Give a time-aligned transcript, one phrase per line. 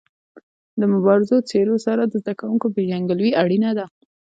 [0.79, 3.85] د مبارزو څېرو سره د زده کوونکو پيژندګلوي اړینه ده.